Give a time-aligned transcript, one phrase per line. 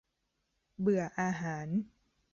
[0.79, 1.67] เบื่ออาหาร